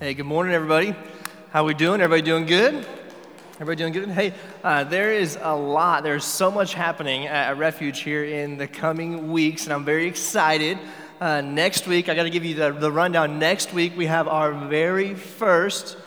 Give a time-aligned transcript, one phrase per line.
[0.00, 0.94] Hey, good morning, everybody.
[1.50, 2.00] How we doing?
[2.00, 2.86] Everybody doing good?
[3.56, 4.08] Everybody doing good?
[4.08, 4.32] Hey,
[4.64, 6.04] uh, there is a lot.
[6.04, 10.78] There's so much happening at Refuge here in the coming weeks, and I'm very excited.
[11.20, 13.38] Uh, next week, I got to give you the, the rundown.
[13.38, 15.98] Next week, we have our very first.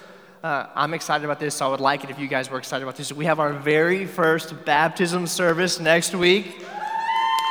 [0.44, 2.82] Uh, I'm excited about this, so I would like it if you guys were excited
[2.82, 3.14] about this.
[3.14, 6.66] We have our very first baptism service next week.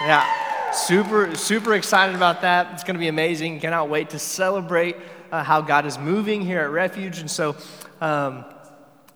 [0.01, 0.29] Yeah,
[0.73, 2.73] super, super excited about that.
[2.73, 3.61] It's going to be amazing.
[3.61, 4.97] Cannot wait to celebrate
[5.33, 7.19] uh, how God is moving here at Refuge.
[7.19, 7.57] And so,
[8.01, 8.45] um,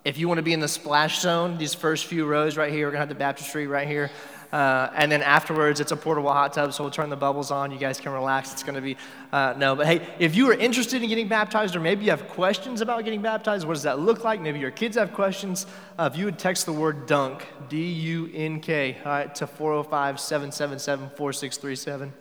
[0.05, 2.87] if you want to be in the splash zone, these first few rows right here,
[2.87, 4.11] we're going to have the baptistry right here.
[4.52, 7.73] Uh, and then afterwards, it's a portable hot tub, so we'll turn the bubbles on.
[7.73, 8.52] You guys can relax.
[8.52, 8.97] It's going to be,
[9.33, 9.75] uh, no.
[9.75, 13.05] But hey, if you are interested in getting baptized, or maybe you have questions about
[13.05, 14.41] getting baptized, what does that look like?
[14.41, 15.67] Maybe your kids have questions.
[15.98, 19.48] Uh, if you would text the word DUNK, D U N K, all right, to
[19.48, 22.12] 405 777 4637.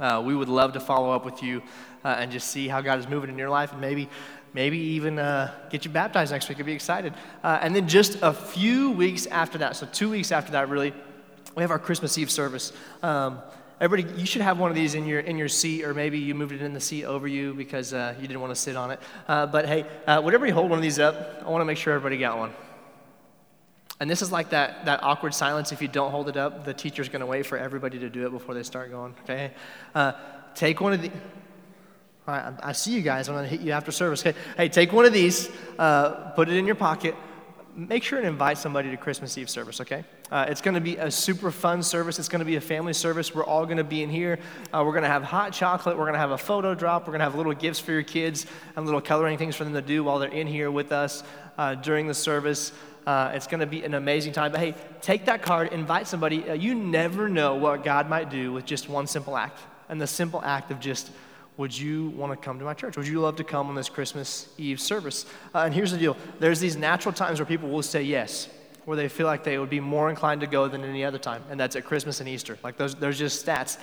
[0.00, 1.62] Uh, we would love to follow up with you
[2.04, 4.08] uh, and just see how God is moving in your life and maybe
[4.52, 6.58] maybe even uh, get you baptized next week.
[6.60, 7.12] I'd be excited.
[7.42, 10.94] Uh, and then just a few weeks after that, so two weeks after that, really,
[11.56, 12.72] we have our Christmas Eve service.
[13.02, 13.40] Um,
[13.80, 16.34] everybody, you should have one of these in your in your seat, or maybe you
[16.34, 18.90] moved it in the seat over you because uh, you didn't want to sit on
[18.90, 19.00] it.
[19.26, 21.42] Uh, but hey, uh, would everybody hold one of these up?
[21.44, 22.52] I want to make sure everybody got one.
[24.00, 25.70] And this is like that, that awkward silence.
[25.70, 28.26] If you don't hold it up, the teacher's going to wait for everybody to do
[28.26, 29.14] it before they start going.
[29.22, 29.52] Okay,
[29.94, 30.12] uh,
[30.54, 31.10] take one of the.
[32.26, 33.28] All right, I see you guys.
[33.28, 34.24] I'm going to hit you after service.
[34.24, 37.14] Okay, hey, take one of these, uh, put it in your pocket.
[37.76, 39.78] Make sure and invite somebody to Christmas Eve service.
[39.82, 42.18] Okay, uh, it's going to be a super fun service.
[42.18, 43.34] It's going to be a family service.
[43.34, 44.38] We're all going to be in here.
[44.72, 45.98] Uh, we're going to have hot chocolate.
[45.98, 47.02] We're going to have a photo drop.
[47.02, 49.74] We're going to have little gifts for your kids and little coloring things for them
[49.74, 51.24] to do while they're in here with us
[51.58, 52.72] uh, during the service.
[53.06, 54.50] Uh, it's going to be an amazing time.
[54.50, 56.48] But hey, take that card, invite somebody.
[56.48, 59.58] Uh, you never know what God might do with just one simple act.
[59.90, 61.10] And the simple act of just,
[61.56, 62.96] would you want to come to my church?
[62.96, 65.26] Would you love to come on this Christmas Eve service?
[65.54, 68.48] Uh, and here's the deal there's these natural times where people will say yes,
[68.84, 71.42] where they feel like they would be more inclined to go than any other time.
[71.50, 72.58] And that's at Christmas and Easter.
[72.62, 73.78] Like, those, there's just stats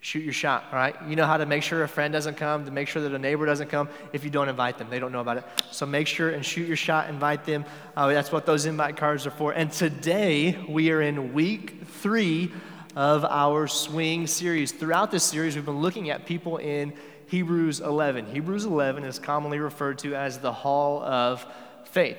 [0.00, 0.94] shoot your shot, all right?
[1.08, 3.18] You know how to make sure a friend doesn't come, to make sure that a
[3.18, 4.88] neighbor doesn't come if you don't invite them.
[4.90, 5.44] They don't know about it.
[5.72, 7.64] So make sure and shoot your shot, invite them.
[7.96, 9.52] Uh, that's what those invite cards are for.
[9.52, 12.52] And today we are in week three
[12.98, 14.72] of our swing series.
[14.72, 16.92] Throughout this series, we've been looking at people in
[17.28, 18.26] Hebrews 11.
[18.26, 21.46] Hebrews 11 is commonly referred to as the hall of
[21.84, 22.18] faith.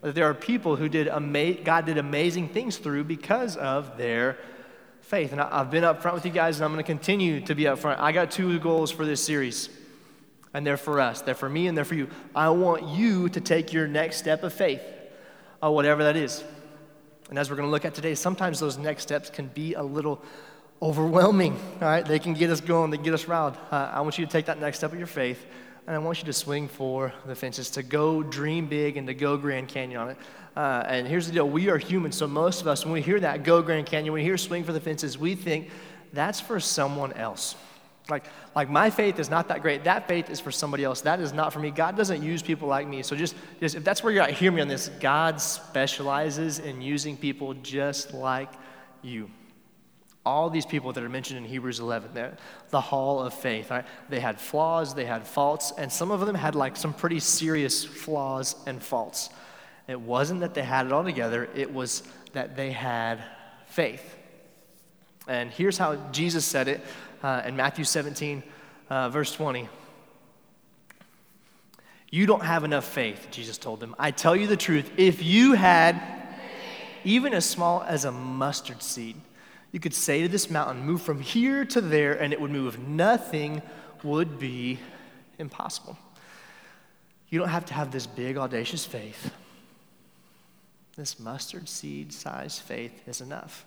[0.00, 4.36] That There are people who did ama- God did amazing things through because of their
[5.00, 5.30] faith.
[5.30, 7.68] And I've been up front with you guys, and I'm going to continue to be
[7.68, 8.00] up front.
[8.00, 9.68] I got two goals for this series,
[10.52, 11.22] and they're for us.
[11.22, 12.08] They're for me, and they're for you.
[12.34, 14.82] I want you to take your next step of faith,
[15.62, 16.42] uh, whatever that is.
[17.30, 19.82] And as we're going to look at today, sometimes those next steps can be a
[19.82, 20.20] little
[20.82, 21.54] overwhelming.
[21.80, 23.56] All right, they can get us going, they get us riled.
[23.70, 25.46] Uh, I want you to take that next step of your faith,
[25.86, 29.14] and I want you to swing for the fences, to go dream big and to
[29.14, 30.16] go Grand Canyon on it.
[30.56, 33.20] Uh, and here's the deal we are human, so most of us, when we hear
[33.20, 35.70] that, go Grand Canyon, when we hear swing for the fences, we think
[36.12, 37.54] that's for someone else.
[38.10, 39.84] Like, like my faith is not that great.
[39.84, 41.00] That faith is for somebody else.
[41.02, 41.70] That is not for me.
[41.70, 43.02] God doesn't use people like me.
[43.02, 44.88] So just, just if that's where you're at, hear me on this.
[45.00, 48.52] God specializes in using people just like
[49.02, 49.30] you.
[50.26, 52.36] All these people that are mentioned in Hebrews 11, they're
[52.68, 53.70] the hall of faith.
[53.70, 53.86] Right?
[54.08, 57.84] They had flaws, they had faults, and some of them had like some pretty serious
[57.84, 59.30] flaws and faults.
[59.88, 63.24] It wasn't that they had it all together, it was that they had
[63.66, 64.16] faith.
[65.28, 66.80] And here's how Jesus said it
[67.22, 68.42] uh, in Matthew 17,
[68.88, 69.68] uh, verse 20.
[72.10, 73.94] You don't have enough faith, Jesus told them.
[73.98, 74.90] I tell you the truth.
[74.96, 76.00] If you had
[77.04, 79.16] even as small as a mustard seed,
[79.72, 82.78] you could say to this mountain, Move from here to there, and it would move.
[82.78, 83.62] Nothing
[84.02, 84.80] would be
[85.38, 85.96] impossible.
[87.28, 89.32] You don't have to have this big, audacious faith.
[90.96, 93.64] This mustard seed size faith is enough.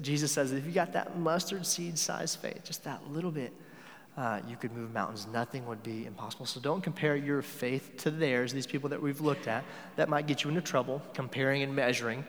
[0.00, 3.52] Jesus says if you got that mustard seed size faith, just that little bit,
[4.16, 5.26] uh, you could move mountains.
[5.32, 6.44] Nothing would be impossible.
[6.44, 9.64] So don't compare your faith to theirs, these people that we've looked at.
[9.96, 12.24] That might get you into trouble, comparing and measuring.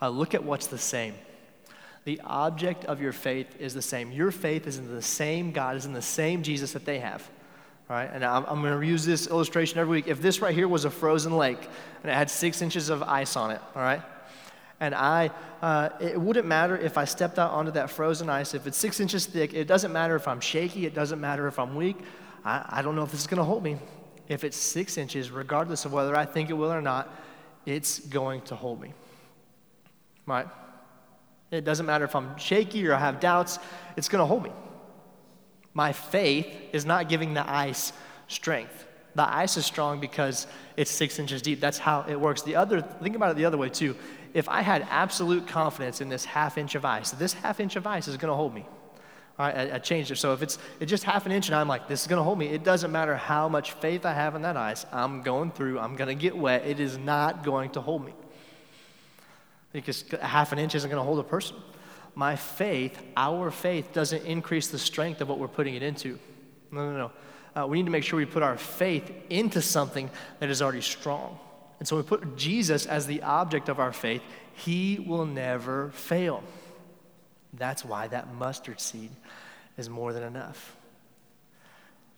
[0.00, 1.14] Uh, look at what's the same.
[2.04, 4.12] The object of your faith is the same.
[4.12, 7.28] Your faith is in the same God, is in the same Jesus that they have.
[7.90, 10.06] All right, and I'm, I'm going to use this illustration every week.
[10.06, 11.68] If this right here was a frozen lake
[12.02, 14.02] and it had six inches of ice on it, all right,
[14.80, 15.30] and I,
[15.62, 18.54] uh, it wouldn't matter if I stepped out onto that frozen ice.
[18.54, 21.58] If it's six inches thick, it doesn't matter if I'm shaky, it doesn't matter if
[21.58, 21.96] I'm weak.
[22.44, 23.78] I, I don't know if this is going to hold me.
[24.28, 27.12] If it's six inches, regardless of whether I think it will or not,
[27.64, 28.92] it's going to hold me.
[30.26, 30.46] Right?
[31.50, 33.58] It doesn't matter if I'm shaky or I have doubts,
[33.96, 34.50] it's going to hold me.
[35.72, 37.92] My faith is not giving the ice
[38.28, 38.86] strength.
[39.14, 40.46] The ice is strong because
[40.76, 41.60] it's six inches deep.
[41.60, 42.42] That's how it works.
[42.42, 43.96] The other, think about it the other way too.
[44.36, 47.86] If I had absolute confidence in this half inch of ice, this half inch of
[47.86, 48.66] ice is going to hold me.
[49.38, 50.16] All right, I, I changed it.
[50.16, 52.22] So if it's, it's just half an inch and I'm like, this is going to
[52.22, 54.84] hold me, it doesn't matter how much faith I have in that ice.
[54.92, 56.66] I'm going through, I'm going to get wet.
[56.66, 58.12] It is not going to hold me.
[59.72, 61.56] Because half an inch isn't going to hold a person.
[62.14, 66.18] My faith, our faith, doesn't increase the strength of what we're putting it into.
[66.70, 67.62] No, no, no.
[67.62, 70.10] Uh, we need to make sure we put our faith into something
[70.40, 71.38] that is already strong.
[71.78, 74.22] And so we put Jesus as the object of our faith,
[74.54, 76.42] he will never fail.
[77.52, 79.10] That's why that mustard seed
[79.76, 80.76] is more than enough.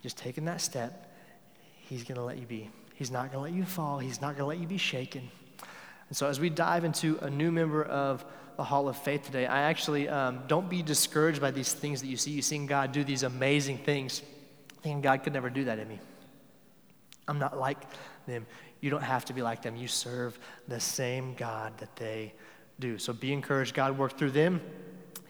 [0.02, 1.04] Just taking that step,
[1.88, 2.70] He's going to let you be.
[2.94, 3.98] He's not going to let you fall.
[3.98, 5.30] He's not going to let you be shaken.
[6.08, 8.24] And so, as we dive into a new member of
[8.56, 12.08] the Hall of Faith today, I actually um, don't be discouraged by these things that
[12.08, 12.32] you see.
[12.32, 14.22] You see God do these amazing things,
[14.82, 15.98] thinking God could never do that in me.
[17.26, 17.78] I'm not like
[18.26, 18.46] them.
[18.80, 19.76] You don't have to be like them.
[19.76, 20.38] You serve
[20.68, 22.34] the same God that they
[22.78, 22.98] do.
[22.98, 23.74] So be encouraged.
[23.74, 24.60] God worked through them.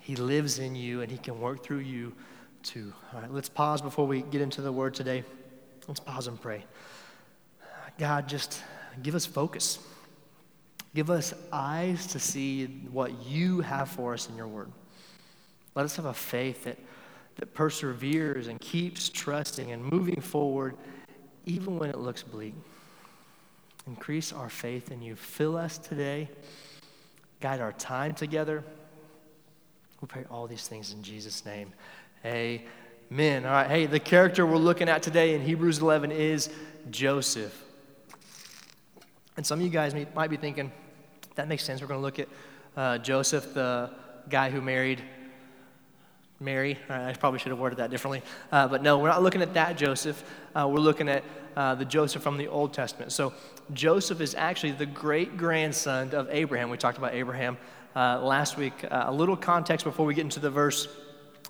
[0.00, 2.14] He lives in you and He can work through you
[2.62, 2.92] too.
[3.14, 5.24] All right, let's pause before we get into the word today.
[5.86, 6.64] Let's pause and pray.
[7.98, 8.62] God, just
[9.02, 9.78] give us focus.
[10.94, 14.70] Give us eyes to see what you have for us in your word.
[15.74, 16.78] Let us have a faith that,
[17.36, 20.76] that perseveres and keeps trusting and moving forward
[21.46, 22.54] even when it looks bleak.
[23.88, 25.16] Increase our faith in you.
[25.16, 26.28] Fill us today.
[27.40, 28.62] Guide our time together.
[30.02, 31.72] We pray all these things in Jesus' name.
[32.22, 33.46] Amen.
[33.46, 33.70] All right.
[33.70, 36.50] Hey, the character we're looking at today in Hebrews 11 is
[36.90, 37.64] Joseph.
[39.38, 40.70] And some of you guys might be thinking,
[41.36, 41.80] that makes sense.
[41.80, 42.28] We're going to look at
[42.76, 43.90] uh, Joseph, the
[44.28, 45.02] guy who married
[46.40, 46.78] Mary.
[46.90, 48.20] I probably should have worded that differently.
[48.52, 50.22] Uh, but no, we're not looking at that Joseph.
[50.54, 51.24] Uh, we're looking at
[51.58, 53.10] uh, the Joseph from the Old Testament.
[53.10, 53.32] So
[53.72, 56.70] Joseph is actually the great grandson of Abraham.
[56.70, 57.58] We talked about Abraham
[57.96, 58.84] uh, last week.
[58.84, 60.86] Uh, a little context before we get into the verse,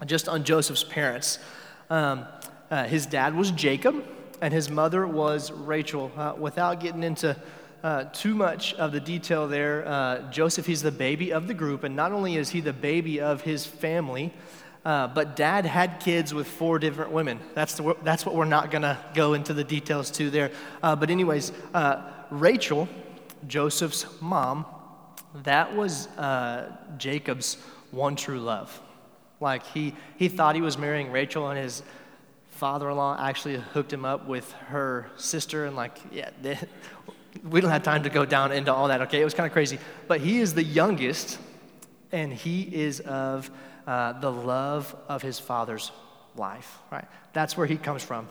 [0.07, 1.39] just on Joseph's parents.
[1.91, 2.25] Um,
[2.71, 4.03] uh, his dad was Jacob,
[4.41, 6.11] and his mother was Rachel.
[6.17, 7.37] Uh, without getting into
[7.85, 11.85] uh, too much of the detail there, uh, Joseph, he's the baby of the group,
[11.85, 14.33] and not only is he the baby of his family,
[14.89, 17.39] Uh, but dad had kids with four different women.
[17.53, 20.51] That's, the, that's what we're not going to go into the details to there.
[20.83, 22.89] Uh, but, anyways, uh, Rachel,
[23.47, 24.65] Joseph's mom,
[25.43, 27.59] that was uh, Jacob's
[27.91, 28.81] one true love.
[29.41, 31.83] Like he, he thought he was marrying Rachel, and his
[32.53, 35.67] father in law actually hooked him up with her sister.
[35.67, 36.59] And, like, yeah, they,
[37.45, 39.21] we don't have time to go down into all that, okay?
[39.21, 39.79] It was kind of crazy.
[40.07, 41.39] But he is the youngest,
[42.11, 43.51] and he is of
[43.89, 45.91] uh, the love of his father's
[46.37, 47.07] life, right?
[47.33, 48.29] That's where he comes from.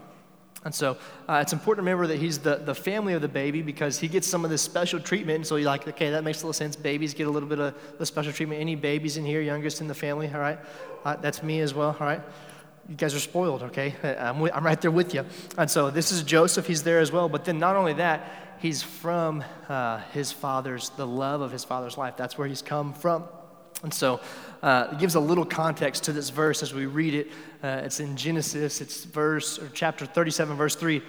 [0.63, 3.63] And so uh, it's important to remember that he's the, the family of the baby
[3.63, 5.38] because he gets some of this special treatment.
[5.38, 6.75] And so you're like, okay, that makes a little sense.
[6.75, 8.62] Babies get a little bit of the special treatment.
[8.62, 10.59] Any babies in here, youngest in the family, all right?
[11.04, 12.21] Uh, that's me as well, all right?
[12.88, 13.95] You guys are spoiled, okay?
[14.04, 15.25] I'm, I'm right there with you.
[15.57, 17.30] And so this is Joseph, he's there as well.
[17.30, 21.98] But then not only that, he's from uh, his father's, the love of his father's
[21.98, 22.15] life.
[22.15, 23.24] That's where he's come from.
[23.84, 24.20] And so
[24.62, 27.28] uh, it gives a little context to this verse as we read it.
[27.64, 31.02] Uh, it's in Genesis, it's verse or chapter 37, verse 3.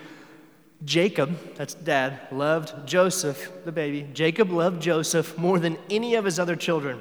[0.84, 4.08] Jacob, that's dad, loved Joseph, the baby.
[4.12, 7.00] Jacob loved Joseph more than any of his other children.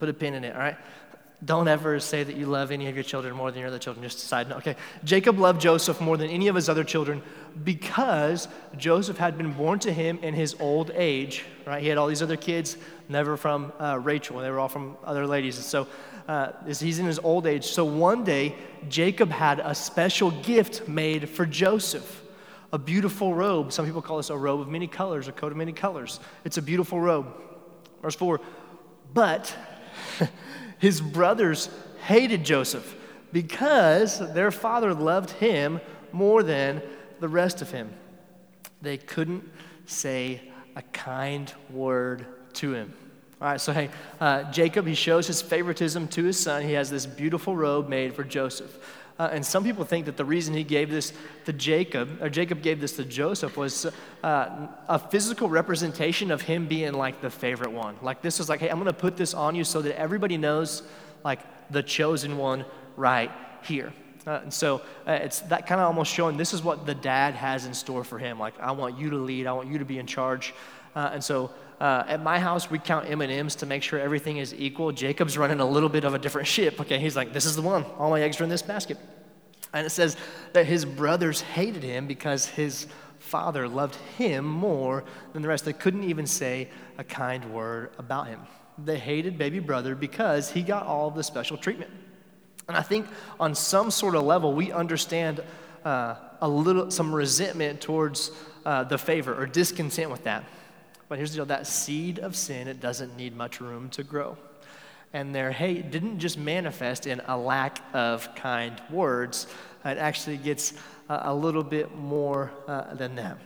[0.00, 0.76] Put a pin in it, all right?
[1.44, 4.02] Don't ever say that you love any of your children more than your other children.
[4.08, 4.52] Just note.
[4.52, 4.76] Okay.
[5.02, 7.20] Jacob loved Joseph more than any of his other children
[7.64, 8.46] because
[8.76, 11.82] Joseph had been born to him in his old age, right?
[11.82, 12.76] He had all these other kids,
[13.08, 14.38] never from uh, Rachel.
[14.38, 15.56] They were all from other ladies.
[15.56, 15.88] And so
[16.28, 17.64] uh, he's in his old age.
[17.64, 18.54] So one day,
[18.88, 22.20] Jacob had a special gift made for Joseph
[22.72, 23.72] a beautiful robe.
[23.72, 26.20] Some people call this a robe of many colors, a coat of many colors.
[26.44, 27.26] It's a beautiful robe.
[28.00, 28.40] Verse 4
[29.12, 29.54] But
[30.82, 31.70] his brothers
[32.06, 32.96] hated Joseph
[33.32, 36.82] because their father loved him more than
[37.20, 37.88] the rest of him.
[38.82, 39.48] They couldn't
[39.86, 40.40] say
[40.74, 42.92] a kind word to him.
[43.40, 46.62] All right, so hey, uh, Jacob, he shows his favoritism to his son.
[46.64, 48.76] He has this beautiful robe made for Joseph.
[49.22, 51.12] Uh, and some people think that the reason he gave this
[51.44, 53.86] to Jacob, or Jacob gave this to Joseph, was
[54.24, 57.94] uh, a physical representation of him being like the favorite one.
[58.02, 60.36] Like this was like, hey, I'm going to put this on you so that everybody
[60.36, 60.82] knows,
[61.24, 61.38] like
[61.70, 62.64] the chosen one
[62.96, 63.30] right
[63.62, 63.92] here.
[64.26, 67.36] Uh, and so uh, it's that kind of almost showing this is what the dad
[67.36, 68.40] has in store for him.
[68.40, 70.52] Like I want you to lead, I want you to be in charge.
[70.96, 74.52] Uh, and so uh, at my house, we count M&Ms to make sure everything is
[74.52, 74.90] equal.
[74.90, 76.80] Jacob's running a little bit of a different ship.
[76.80, 77.84] Okay, he's like, this is the one.
[77.98, 78.98] All my eggs are in this basket.
[79.72, 80.16] And it says
[80.52, 82.86] that his brothers hated him because his
[83.18, 85.64] father loved him more than the rest.
[85.64, 88.40] They couldn't even say a kind word about him.
[88.78, 91.90] They hated baby brother because he got all the special treatment.
[92.68, 93.06] And I think
[93.40, 95.42] on some sort of level, we understand
[95.84, 98.30] uh, a little, some resentment towards
[98.64, 100.44] uh, the favor or discontent with that.
[101.08, 104.36] But here's the deal that seed of sin, it doesn't need much room to grow.
[105.12, 109.46] And their hate didn't just manifest in a lack of kind words,
[109.84, 110.74] it actually gets
[111.08, 113.38] a little bit more uh, than that.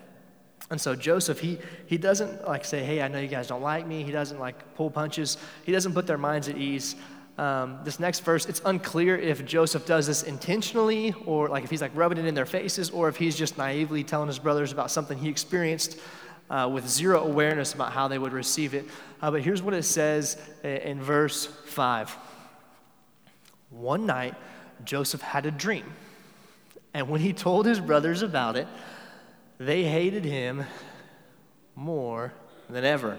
[0.70, 3.86] And so Joseph, he, he doesn't like say, hey, I know you guys don't like
[3.86, 4.02] me.
[4.02, 5.38] He doesn't like pull punches.
[5.64, 6.96] He doesn't put their minds at ease.
[7.38, 11.82] Um, this next verse, it's unclear if Joseph does this intentionally or like if he's
[11.82, 14.90] like rubbing it in their faces or if he's just naively telling his brothers about
[14.90, 15.98] something he experienced
[16.50, 18.86] uh, with zero awareness about how they would receive it.
[19.20, 22.16] Uh, but here's what it says in verse 5.
[23.70, 24.34] One night,
[24.84, 25.84] Joseph had a dream.
[26.94, 28.66] And when he told his brothers about it,
[29.58, 30.64] they hated him
[31.74, 32.32] more
[32.68, 33.18] than ever.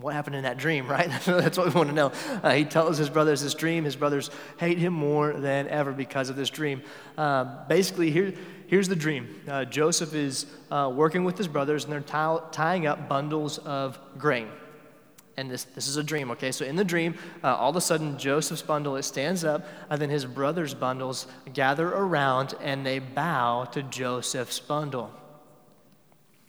[0.00, 1.08] What happened in that dream, right?
[1.24, 2.12] That's what we want to know.
[2.42, 3.84] Uh, he tells his brothers this dream.
[3.84, 6.82] His brothers hate him more than ever because of this dream.
[7.16, 8.34] Uh, basically, here,
[8.66, 12.86] here's the dream uh, Joseph is uh, working with his brothers, and they're t- tying
[12.86, 14.48] up bundles of grain.
[15.36, 16.50] And this, this is a dream, okay?
[16.50, 17.14] So in the dream,
[17.44, 21.28] uh, all of a sudden, Joseph's bundle, it stands up, and then his brothers' bundles
[21.52, 25.12] gather around, and they bow to Joseph's bundle.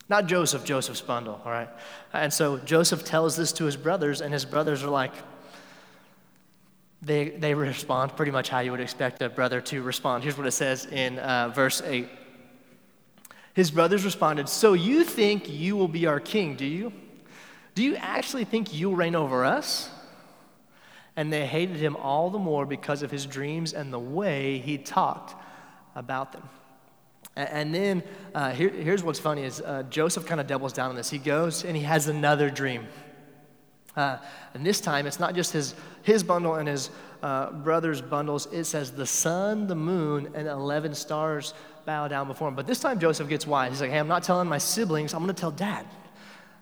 [0.10, 1.70] Not Joseph, Joseph's bundle, all right?
[2.14, 5.14] And so Joseph tells this to his brothers, and his brothers are like,
[7.02, 10.24] they, they respond pretty much how you would expect a brother to respond.
[10.24, 12.10] Here's what it says in uh, verse 8.
[13.54, 16.92] His brothers responded, So you think you will be our king, do you?
[17.76, 19.90] Do you actually think you'll reign over us?
[21.16, 24.78] And they hated him all the more because of his dreams and the way he
[24.78, 25.36] talked
[25.96, 26.50] about them.
[27.46, 28.04] And then
[28.36, 31.10] uh, here, here's what's funny is uh, Joseph kind of doubles down on this.
[31.10, 32.88] He goes and he has another dream.
[33.96, 34.18] Uh,
[34.54, 36.90] and this time it's not just his, his bundle and his
[37.24, 38.48] uh, brother's bundles.
[38.52, 41.54] It says the sun, the moon, and 11 stars
[41.86, 42.56] bow down before him.
[42.56, 43.72] But this time Joseph gets wise.
[43.72, 45.14] He's like, hey, I'm not telling my siblings.
[45.14, 45.86] I'm going to tell dad.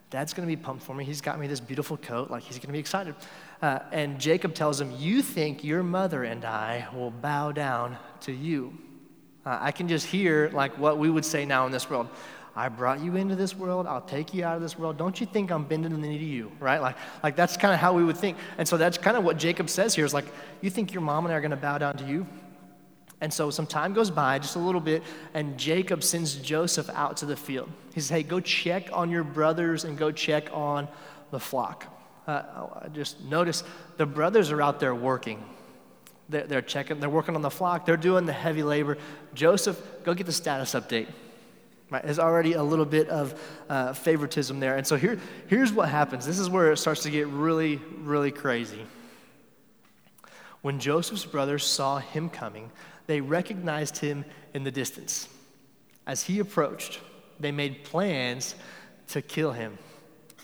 [0.10, 1.04] Dad's going to be pumped for me.
[1.04, 2.32] He's got me this beautiful coat.
[2.32, 3.14] Like, he's going to be excited.
[3.62, 8.32] Uh, and Jacob tells him, You think your mother and I will bow down to
[8.32, 8.78] you.
[9.48, 12.10] Uh, I can just hear like what we would say now in this world.
[12.54, 13.88] I brought you into this world.
[13.88, 14.98] I'll take you out of this world.
[14.98, 16.82] Don't you think I'm bending the knee to you, right?
[16.82, 18.36] Like, like that's kind of how we would think.
[18.58, 20.26] And so that's kind of what Jacob says here is like,
[20.60, 22.28] you think your mom and I are going to bow down to you?
[23.22, 25.02] And so some time goes by, just a little bit,
[25.34, 27.70] and Jacob sends Joseph out to the field.
[27.94, 30.90] He says, hey, go check on your brothers and go check on
[31.32, 31.86] the flock.
[32.28, 33.64] Uh, just notice
[33.96, 35.42] the brothers are out there working.
[36.30, 38.98] They're, they're checking, they're working on the flock, they're doing the heavy labor.
[39.34, 41.08] Joseph, go get the status update.
[41.90, 44.76] Right, there's already a little bit of uh, favoritism there.
[44.76, 45.18] And so here,
[45.48, 46.26] here's what happens.
[46.26, 48.86] This is where it starts to get really, really crazy.
[50.62, 52.72] When Joseph's brothers saw him coming,
[53.06, 55.30] they recognized him in the distance.
[56.06, 57.00] As he approached,
[57.40, 58.56] they made plans
[59.10, 59.78] to kill him.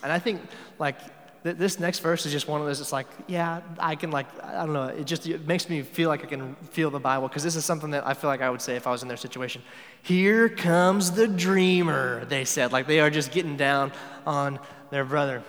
[0.02, 0.42] And I think,
[0.80, 0.98] like,
[1.44, 4.66] this next verse is just one of those, it's like, yeah, I can, like, I
[4.66, 7.44] don't know, it just it makes me feel like I can feel the Bible, because
[7.44, 9.18] this is something that I feel like I would say if I was in their
[9.18, 9.62] situation.
[10.02, 12.72] Here comes the dreamer, they said.
[12.72, 13.92] Like, they are just getting down
[14.26, 14.58] on
[14.90, 15.44] their brother.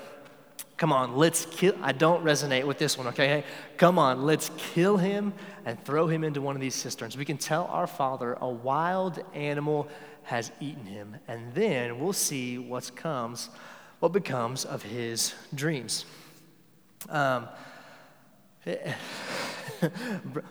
[0.77, 1.75] Come on, let's kill.
[1.81, 3.29] I don't resonate with this one, okay?
[3.29, 3.45] Hey,
[3.77, 5.33] come on, let's kill him
[5.65, 7.17] and throw him into one of these cisterns.
[7.17, 9.87] We can tell our father a wild animal
[10.25, 13.51] has eaten him, and then we'll see what comes
[14.05, 16.05] what becomes of his dreams.
[17.09, 17.49] Um,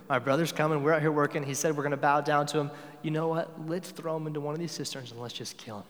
[0.09, 0.81] my brother's coming.
[0.81, 1.43] We're out here working.
[1.43, 2.71] He said we're going to bow down to him.
[3.03, 3.69] You know what?
[3.69, 5.83] Let's throw him into one of these cisterns and let's just kill him.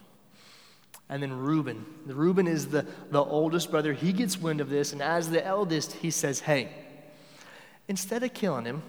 [1.08, 1.86] And then Reuben.
[2.06, 3.94] Reuben is the, the oldest brother.
[3.94, 4.92] He gets wind of this.
[4.92, 6.68] And as the eldest, he says, Hey,
[7.88, 8.84] instead of killing him,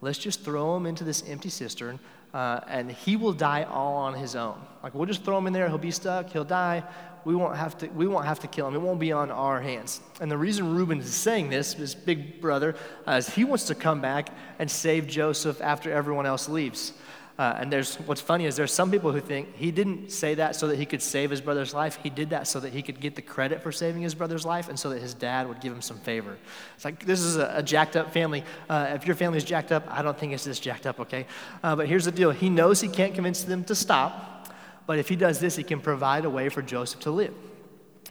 [0.00, 1.98] let's just throw him into this empty cistern
[2.32, 4.60] uh, and he will die all on his own.
[4.82, 6.84] Like we'll just throw him in there, he'll be stuck, he'll die.
[7.24, 8.74] We won't have to, we won't have to kill him.
[8.74, 10.00] It won't be on our hands.
[10.20, 13.74] And the reason Reuben is saying this, his big brother, uh, is he wants to
[13.74, 16.92] come back and save Joseph after everyone else leaves.
[17.40, 20.54] Uh, and there's what's funny is there's some people who think he didn't say that
[20.54, 21.98] so that he could save his brother's life.
[22.02, 24.68] He did that so that he could get the credit for saving his brother's life,
[24.68, 26.36] and so that his dad would give him some favor.
[26.76, 28.44] It's like this is a, a jacked up family.
[28.68, 31.00] Uh, if your family's jacked up, I don't think it's this jacked up.
[31.00, 31.26] Okay,
[31.62, 34.39] uh, but here's the deal: he knows he can't convince them to stop,
[34.86, 37.34] but if he does this, he can provide a way for Joseph to live.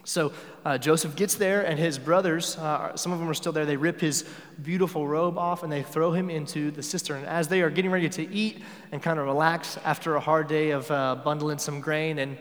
[0.10, 0.32] So
[0.66, 3.78] uh, Joseph gets there, and his brothers, uh, some of them are still there, they
[3.78, 4.26] rip his
[4.64, 7.24] beautiful robe off and they throw him into the cistern.
[7.26, 10.72] As they are getting ready to eat and kind of relax after a hard day
[10.72, 12.38] of uh, bundling some grain and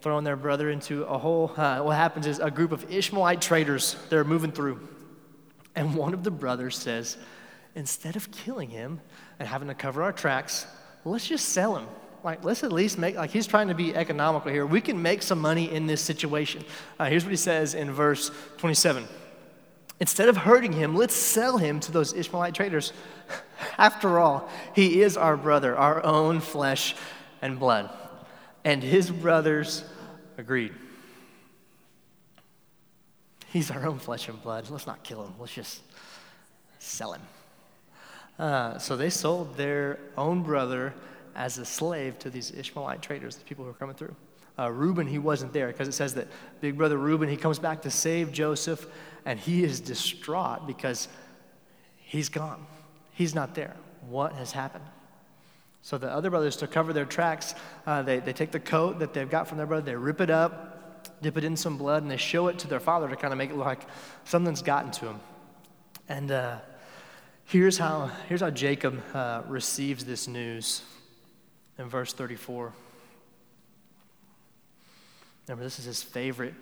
[0.00, 3.96] throwing their brother into a hole, uh, what happens is a group of Ishmaelite traders,
[4.08, 4.88] they're moving through.
[5.74, 7.18] And one of the brothers says,
[7.74, 9.00] instead of killing him
[9.38, 10.66] and having to cover our tracks,
[11.04, 11.86] let's just sell him
[12.24, 14.66] like let's at least make like he's trying to be economical here.
[14.66, 16.64] We can make some money in this situation.
[16.98, 19.06] Uh, here's what he says in verse 27
[20.00, 22.92] instead of hurting him let's sell him to those ishmaelite traders.
[23.78, 26.94] After all he is our brother our own flesh
[27.42, 27.90] and blood
[28.64, 29.84] and his brothers
[30.36, 30.72] agreed.
[33.48, 34.70] He's our own flesh and blood.
[34.70, 35.34] Let's not kill him.
[35.38, 35.80] Let's just
[36.78, 37.22] sell him.
[38.38, 40.94] Uh, so they sold their own brother
[41.34, 44.14] as a slave to these Ishmaelite traders, the people who are coming through.
[44.58, 46.28] Uh, Reuben, he wasn't there because it says that
[46.60, 48.86] big brother Reuben, he comes back to save Joseph,
[49.24, 51.08] and he is distraught because
[51.96, 52.66] he's gone.
[53.12, 53.74] He's not there.
[54.08, 54.84] What has happened?
[55.82, 57.54] So the other brothers, to cover their tracks,
[57.86, 60.30] uh, they, they take the coat that they've got from their brother, they rip it
[60.30, 63.32] up, dip it in some blood, and they show it to their father to kind
[63.32, 63.86] of make it look like
[64.24, 65.20] something's gotten to him.
[66.08, 66.58] And uh,
[67.44, 70.82] here's, how, here's how Jacob uh, receives this news
[71.80, 72.72] in verse 34.
[75.48, 76.54] Remember, this is his favorite,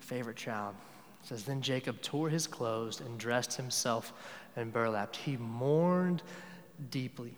[0.00, 0.74] favorite child.
[1.22, 4.12] It says, Then Jacob tore his clothes and dressed himself
[4.54, 5.16] in burlap.
[5.16, 6.22] He mourned
[6.90, 7.34] deeply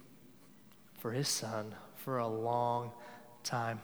[0.98, 2.90] for his son for a long
[3.44, 3.80] time.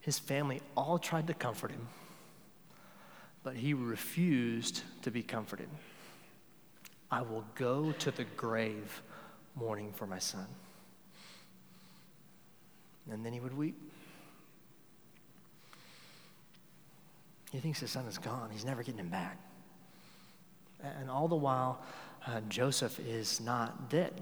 [0.00, 1.86] His family all tried to comfort him,
[3.42, 5.68] but he refused to be comforted.
[7.10, 9.02] I will go to the grave
[9.54, 10.46] mourning for my son.
[13.10, 13.76] And then he would weep.
[17.52, 18.50] He thinks his son is gone.
[18.50, 19.38] He's never getting him back.
[20.98, 21.82] And all the while,
[22.26, 24.12] uh, Joseph is not dead.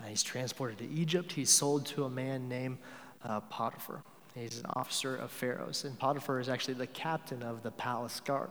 [0.00, 1.32] Uh, he's transported to Egypt.
[1.32, 2.78] He's sold to a man named
[3.24, 4.02] uh, Potiphar.
[4.34, 5.84] He's an officer of Pharaoh's.
[5.84, 8.50] And Potiphar is actually the captain of the palace guard.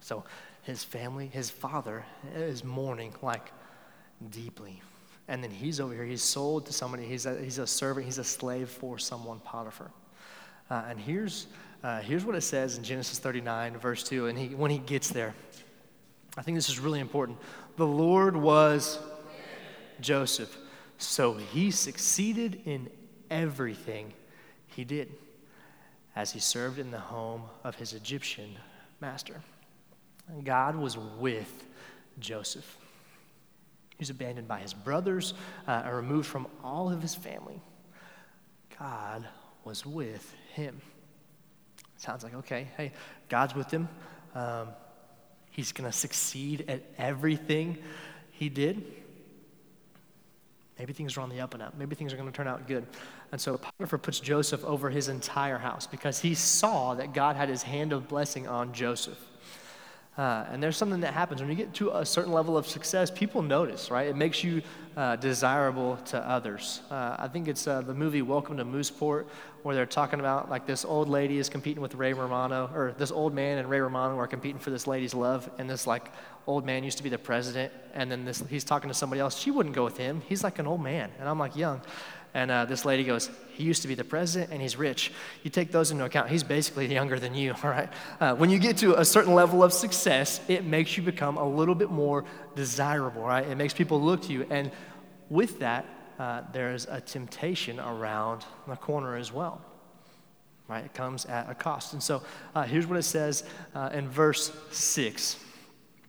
[0.00, 0.24] So
[0.62, 3.52] his family, his father, is mourning like
[4.30, 4.82] deeply.
[5.28, 8.18] And then he's over here, he's sold to somebody, he's a, he's a servant, he's
[8.18, 9.90] a slave for someone, Potiphar.
[10.70, 11.46] Uh, and here's,
[11.84, 14.26] uh, here's what it says in Genesis 39, verse 2.
[14.26, 15.34] And he, when he gets there,
[16.36, 17.38] I think this is really important.
[17.76, 18.98] The Lord was
[20.00, 20.56] Joseph,
[20.96, 22.88] so he succeeded in
[23.30, 24.12] everything
[24.68, 25.12] he did
[26.16, 28.56] as he served in the home of his Egyptian
[29.00, 29.40] master.
[30.28, 31.64] And God was with
[32.18, 32.76] Joseph.
[33.98, 35.34] He was abandoned by his brothers
[35.66, 37.60] uh, and removed from all of his family.
[38.78, 39.26] God
[39.64, 40.80] was with him.
[41.96, 42.92] Sounds like, okay, hey,
[43.28, 43.88] God's with him.
[44.36, 44.68] Um,
[45.50, 47.78] he's going to succeed at everything
[48.30, 48.84] he did.
[50.78, 51.76] Maybe things are on the up and up.
[51.76, 52.86] Maybe things are going to turn out good.
[53.32, 57.48] And so Potiphar puts Joseph over his entire house because he saw that God had
[57.48, 59.18] his hand of blessing on Joseph.
[60.18, 63.08] Uh, and there's something that happens when you get to a certain level of success,
[63.08, 64.08] people notice, right?
[64.08, 64.62] It makes you
[64.96, 66.80] uh, desirable to others.
[66.90, 69.26] Uh, I think it's uh, the movie Welcome to Mooseport,
[69.62, 73.10] where they're talking about like this old lady is competing with Ray Romano, or this
[73.10, 76.10] old man and Ray Romano are competing for this lady's love, and this like
[76.46, 79.38] old man used to be the president, and then this he's talking to somebody else.
[79.38, 80.22] She wouldn't go with him.
[80.28, 81.80] He's like an old man, and I'm like young.
[82.34, 85.12] And uh, this lady goes, He used to be the president and he's rich.
[85.42, 87.88] You take those into account, he's basically younger than you, all right?
[88.20, 91.48] Uh, when you get to a certain level of success, it makes you become a
[91.48, 93.46] little bit more desirable, right?
[93.46, 94.46] It makes people look to you.
[94.50, 94.70] And
[95.30, 95.86] with that,
[96.18, 99.60] uh, there's a temptation around the corner as well,
[100.66, 100.84] right?
[100.84, 101.92] It comes at a cost.
[101.92, 102.22] And so
[102.54, 105.36] uh, here's what it says uh, in verse 6.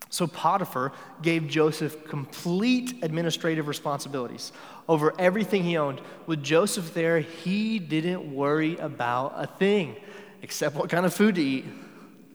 [0.10, 0.92] So Potiphar
[1.22, 4.52] gave Joseph complete administrative responsibilities
[4.88, 6.02] over everything he owned.
[6.26, 9.96] With Joseph there, he didn't worry about a thing
[10.42, 11.66] except what kind of food to eat.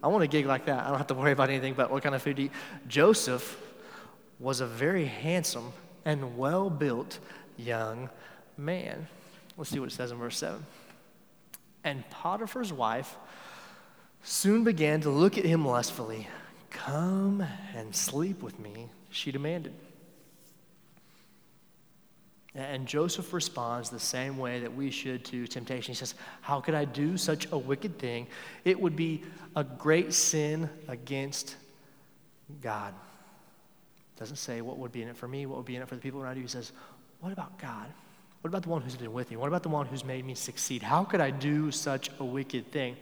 [0.02, 0.84] I want a gig like that.
[0.84, 2.52] I don't have to worry about anything but what kind of food to eat.
[2.86, 3.60] Joseph
[4.38, 5.72] was a very handsome
[6.04, 7.18] and well built
[7.56, 8.08] young
[8.56, 9.06] man.
[9.56, 10.64] Let's see what it says in verse 7.
[11.84, 13.16] And Potiphar's wife
[14.22, 16.28] soon began to look at him lustfully.
[16.70, 19.72] Come and sleep with me, she demanded.
[22.56, 25.92] And Joseph responds the same way that we should to temptation.
[25.92, 28.28] He says, How could I do such a wicked thing?
[28.64, 29.24] It would be
[29.56, 31.56] a great sin against
[32.62, 32.94] God.
[34.16, 35.96] Doesn't say what would be in it for me, what would be in it for
[35.96, 36.42] the people around you.
[36.42, 36.70] He says,
[37.24, 37.86] What about God?
[38.42, 39.38] What about the one who's been with me?
[39.38, 40.82] What about the one who's made me succeed?
[40.82, 42.98] How could I do such a wicked thing?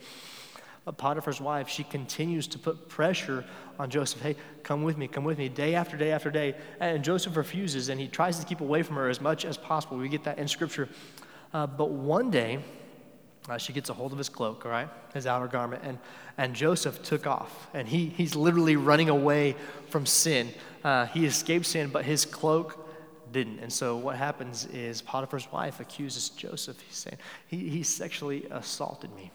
[0.84, 3.44] But Potiphar's wife, she continues to put pressure
[3.80, 4.22] on Joseph.
[4.22, 6.54] Hey, come with me, come with me, day after day after day.
[6.78, 9.96] And Joseph refuses, and he tries to keep away from her as much as possible.
[9.96, 10.88] We get that in Scripture.
[11.52, 12.60] Uh, but one day,
[13.48, 15.98] uh, she gets a hold of his cloak, all right, his outer garment, and,
[16.38, 17.66] and Joseph took off.
[17.74, 19.56] And he, he's literally running away
[19.88, 20.50] from sin.
[20.84, 22.81] Uh, he escaped sin, but his cloak
[23.32, 23.58] didn't.
[23.60, 26.80] And so what happens is Potiphar's wife accuses Joseph.
[26.80, 29.30] He's saying, he, he sexually assaulted me.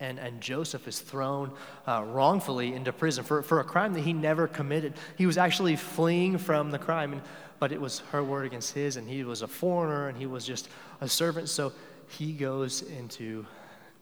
[0.00, 1.50] And, and Joseph is thrown
[1.86, 4.94] uh, wrongfully into prison for, for a crime that he never committed.
[5.16, 7.22] He was actually fleeing from the crime, and,
[7.58, 10.46] but it was her word against his, and he was a foreigner, and he was
[10.46, 10.68] just
[11.00, 11.48] a servant.
[11.48, 11.72] So
[12.08, 13.44] he goes into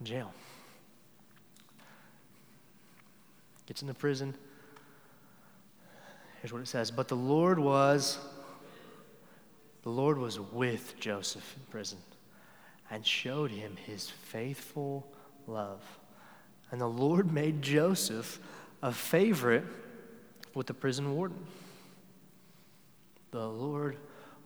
[0.02, 0.32] jail.
[3.64, 4.34] Gets into prison.
[6.40, 8.18] Here's what it says But the Lord was,
[9.86, 11.98] the Lord was with Joseph in prison
[12.90, 15.06] and showed him his faithful
[15.46, 15.80] love.
[16.72, 18.40] And the Lord made Joseph
[18.82, 19.62] a favorite
[20.54, 21.38] with the prison warden.
[23.30, 23.96] The Lord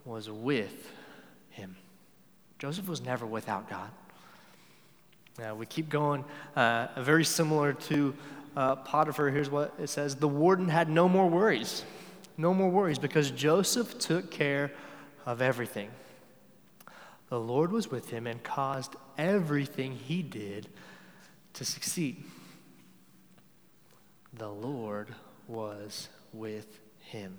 [0.04, 0.92] was with
[1.48, 1.74] him.
[2.58, 3.88] Joseph was never without God.
[5.38, 6.22] Now, we keep going,
[6.54, 8.14] uh, very similar to
[8.58, 9.30] uh, Potiphar.
[9.30, 11.82] Here's what it says The warden had no more worries.
[12.36, 14.72] No more worries because Joseph took care
[15.26, 15.90] of everything.
[17.28, 20.68] The Lord was with him and caused everything he did
[21.54, 22.22] to succeed.
[24.32, 25.08] The Lord
[25.46, 27.36] was with him.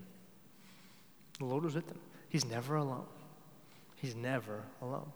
[1.40, 2.00] The Lord was with him.
[2.30, 3.06] He's never alone.
[3.96, 5.12] He's never alone.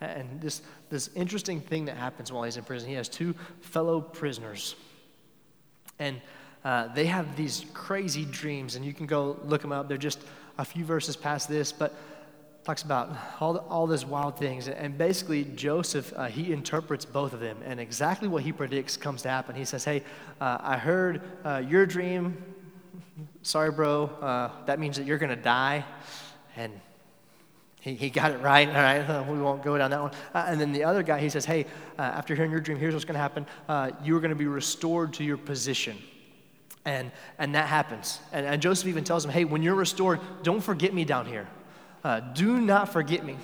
[0.00, 4.00] And this, this interesting thing that happens while he's in prison, he has two fellow
[4.00, 4.74] prisoners.
[5.98, 6.20] And
[6.64, 9.88] uh, they have these crazy dreams, and you can go look them up.
[9.88, 10.20] They're just
[10.58, 11.94] a few verses past this, but
[12.66, 14.66] talks about all, all these wild things.
[14.66, 17.58] And basically, Joseph, uh, he interprets both of them.
[17.64, 19.54] And exactly what he predicts comes to happen.
[19.54, 20.02] He says, Hey,
[20.40, 22.36] uh, I heard uh, your dream.
[23.42, 24.06] Sorry, bro.
[24.20, 25.84] Uh, that means that you're going to die.
[26.56, 26.72] And
[27.80, 28.68] he, he got it right.
[28.68, 29.28] All right.
[29.30, 30.12] we won't go down that one.
[30.34, 31.66] Uh, and then the other guy, he says, Hey,
[32.00, 33.46] uh, after hearing your dream, here's what's going to happen.
[34.02, 35.96] you are going to be restored to your position.
[36.86, 38.20] And, and that happens.
[38.32, 41.48] And, and Joseph even tells him, Hey, when you're restored, don't forget me down here.
[42.02, 43.36] Uh, do not forget me.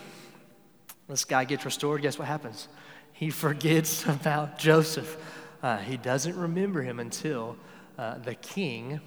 [1.08, 2.00] This guy gets restored.
[2.00, 2.68] Guess what happens?
[3.12, 5.16] He forgets about Joseph.
[5.62, 7.56] Uh, he doesn't remember him until
[7.98, 9.00] uh, the king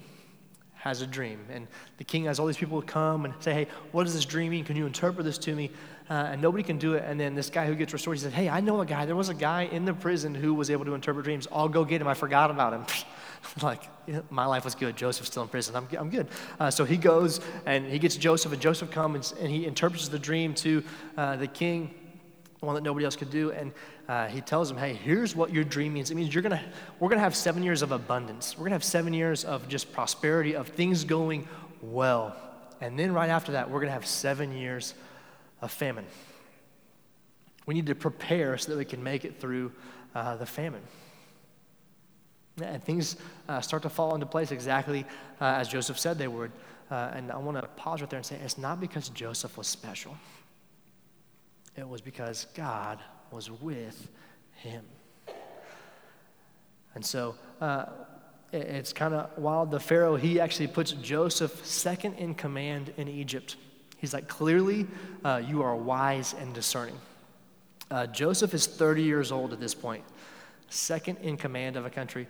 [0.74, 1.40] has a dream.
[1.50, 4.50] And the king has all these people come and say, Hey, what is this dream
[4.50, 4.64] mean?
[4.64, 5.70] Can you interpret this to me?
[6.10, 7.04] Uh, and nobody can do it.
[7.06, 9.06] And then this guy who gets restored, he said, Hey, I know a guy.
[9.06, 11.48] There was a guy in the prison who was able to interpret dreams.
[11.50, 12.06] I'll go get him.
[12.06, 12.84] I forgot about him.
[13.62, 13.82] like,
[14.30, 14.96] my life was good.
[14.96, 15.74] Joseph's still in prison.
[15.76, 16.28] I'm, I'm good.
[16.60, 20.08] Uh, so he goes and he gets Joseph, and Joseph comes and, and he interprets
[20.08, 20.82] the dream to
[21.16, 21.94] uh, the king,
[22.60, 23.52] one that nobody else could do.
[23.52, 23.72] And
[24.08, 26.10] uh, he tells him, hey, here's what your dream means.
[26.10, 26.62] It means you're gonna,
[27.00, 28.56] we're going to have seven years of abundance.
[28.56, 31.48] We're going to have seven years of just prosperity, of things going
[31.82, 32.36] well.
[32.80, 34.94] And then right after that, we're going to have seven years
[35.62, 36.06] of famine.
[37.64, 39.72] We need to prepare so that we can make it through
[40.14, 40.82] uh, the famine.
[42.62, 43.16] And things
[43.48, 45.04] uh, start to fall into place exactly
[45.40, 46.52] uh, as Joseph said they would.
[46.90, 49.66] Uh, and I want to pause right there and say it's not because Joseph was
[49.66, 50.16] special,
[51.76, 52.98] it was because God
[53.30, 54.08] was with
[54.54, 54.84] him.
[56.94, 57.86] And so uh,
[58.52, 59.70] it, it's kind of wild.
[59.70, 63.56] The Pharaoh, he actually puts Joseph second in command in Egypt.
[63.98, 64.86] He's like, clearly,
[65.24, 66.98] uh, you are wise and discerning.
[67.90, 70.04] Uh, Joseph is 30 years old at this point
[70.68, 72.26] second in command of a country.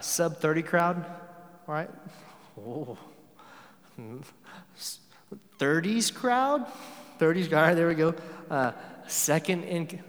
[0.00, 1.04] Sub 30 crowd,
[1.66, 1.90] right?
[2.58, 2.98] Oh.
[5.58, 6.66] 30s crowd?
[7.18, 8.14] 30s, all right, there we go.
[8.50, 8.72] Uh,
[9.06, 10.02] second, in,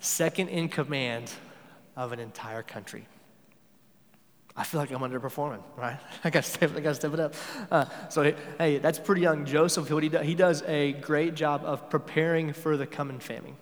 [0.00, 1.30] second in command
[1.96, 3.06] of an entire country.
[4.56, 5.98] I feel like I'm underperforming, right?
[6.24, 7.34] I got to step, I got to step it up.
[7.70, 9.44] Uh, so, hey, that's pretty young.
[9.46, 13.56] Joseph, what he does, he does a great job of preparing for the coming famine.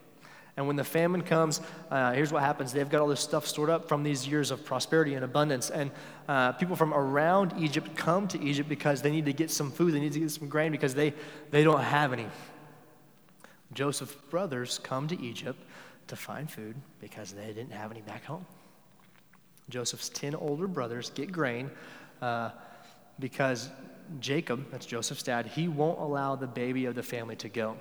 [0.57, 1.61] And when the famine comes,
[1.91, 2.73] uh, here's what happens.
[2.73, 5.71] They've got all this stuff stored up from these years of prosperity and abundance.
[5.71, 5.91] And
[6.29, 9.95] uh, people from around Egypt come to Egypt because they need to get some food,
[9.95, 11.15] they need to get some grain because they,
[11.51, 12.27] they don't have any.
[13.73, 15.59] Joseph's brothers come to Egypt
[16.09, 18.45] to find food because they didn't have any back home.
[19.71, 21.71] Joseph's 10 older brothers get grain
[22.21, 22.51] uh,
[23.19, 23.71] because
[24.21, 27.77] Jacob, that's Joseph's dad, he won't allow the baby of the family to go.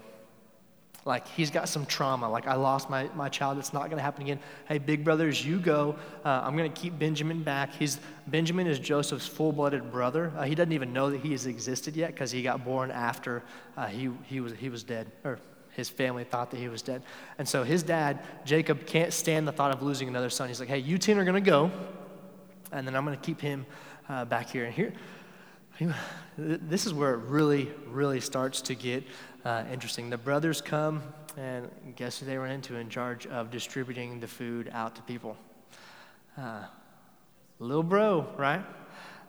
[1.03, 2.29] Like he's got some trauma.
[2.29, 3.57] Like I lost my, my child.
[3.57, 4.39] It's not going to happen again.
[4.67, 5.95] Hey, big brothers, you go.
[6.23, 7.73] Uh, I'm going to keep Benjamin back.
[7.73, 10.31] He's Benjamin is Joseph's full-blooded brother.
[10.37, 13.43] Uh, he doesn't even know that he has existed yet because he got born after
[13.77, 15.39] uh, he he was he was dead or
[15.71, 17.01] His family thought that he was dead.
[17.39, 20.49] And so his dad, Jacob, can't stand the thought of losing another son.
[20.49, 21.71] He's like, hey, you 10 are going to go,
[22.71, 23.65] and then I'm going to keep him
[24.07, 24.65] uh, back here.
[24.65, 24.93] And here,
[26.37, 29.03] this is where it really, really starts to get
[29.45, 30.09] uh, interesting.
[30.09, 31.01] The brothers come,
[31.37, 35.37] and guess who they run into in charge of distributing the food out to people?
[36.37, 36.63] Uh,
[37.59, 38.63] little bro, right?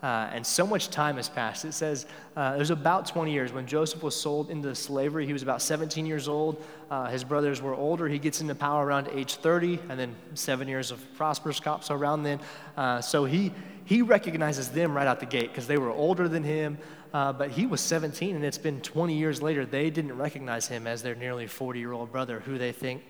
[0.03, 1.65] Uh, and so much time has passed.
[1.65, 3.53] It says uh, was about 20 years.
[3.53, 6.63] When Joseph was sold into slavery, he was about 17 years old.
[6.91, 8.09] Uh, his brothers were older.
[8.09, 12.25] He gets into power around age 30, and then seven years of prosperous cops around
[12.25, 12.41] then.
[12.77, 13.53] Uh, so he,
[13.85, 16.79] he recognizes them right out the gate because they were older than him.
[17.15, 19.65] Uh, but he was 17, and it's been 20 years later.
[19.65, 23.03] They didn't recognize him as their nearly 40 year old brother, who they think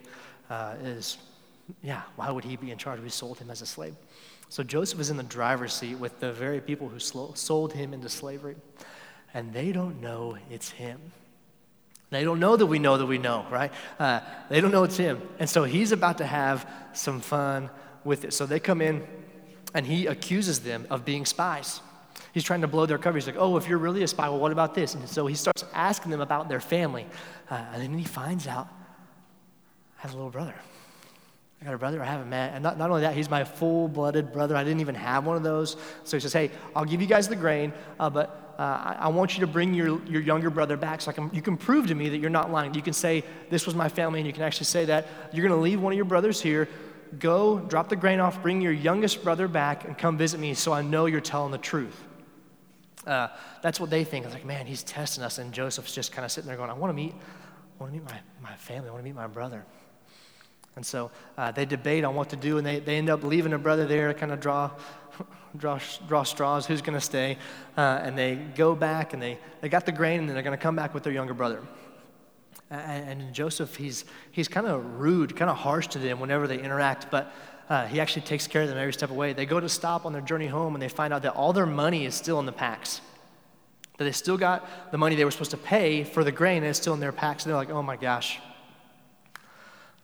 [0.50, 1.18] uh, is,
[1.82, 3.00] yeah, why would he be in charge?
[3.00, 3.94] We sold him as a slave.
[4.52, 8.10] So Joseph is in the driver's seat with the very people who sold him into
[8.10, 8.54] slavery,
[9.32, 11.00] and they don't know it's him.
[12.10, 13.72] They don't know that we know that we know, right?
[13.98, 15.22] Uh, they don't know it's him.
[15.38, 17.70] And so he's about to have some fun
[18.04, 18.34] with it.
[18.34, 19.06] So they come in,
[19.72, 21.80] and he accuses them of being spies.
[22.34, 23.16] He's trying to blow their cover.
[23.16, 24.94] He's like, oh, if you're really a spy, well, what about this?
[24.94, 27.06] And so he starts asking them about their family.
[27.48, 28.68] Uh, and then he finds out
[29.98, 30.56] I have a little brother.
[31.62, 32.54] I got a brother I haven't met.
[32.54, 34.56] And not, not only that, he's my full blooded brother.
[34.56, 35.76] I didn't even have one of those.
[36.02, 39.08] So he says, Hey, I'll give you guys the grain, uh, but uh, I, I,
[39.08, 41.86] want you to bring your, your younger brother back so I can, you can prove
[41.86, 42.74] to me that you're not lying.
[42.74, 45.06] You can say, This was my family, and you can actually say that.
[45.32, 46.68] You're going to leave one of your brothers here.
[47.20, 50.72] Go, drop the grain off, bring your youngest brother back, and come visit me so
[50.72, 52.02] I know you're telling the truth.
[53.06, 53.28] Uh,
[53.62, 54.24] that's what they think.
[54.24, 55.38] I was like, man, he's testing us.
[55.38, 57.14] And Joseph's just kind of sitting there going, I want to meet,
[57.78, 58.88] want to meet my, my family.
[58.88, 59.64] I want to meet my brother.
[60.76, 63.50] And so uh, they debate on what to do, and they, they end up leaving
[63.50, 64.70] their brother there to kind of draw,
[65.56, 67.36] draw, draw straws, who's going to stay.
[67.76, 70.62] Uh, and they go back, and they, they got the grain, and they're going to
[70.62, 71.60] come back with their younger brother.
[72.70, 76.58] And, and Joseph, he's, he's kind of rude, kind of harsh to them whenever they
[76.58, 77.30] interact, but
[77.68, 79.34] uh, he actually takes care of them every step of the way.
[79.34, 81.66] They go to stop on their journey home, and they find out that all their
[81.66, 83.00] money is still in the packs.
[83.98, 86.66] That they still got the money they were supposed to pay for the grain, and
[86.66, 87.44] it's still in their packs.
[87.44, 88.40] And they're like, oh my gosh,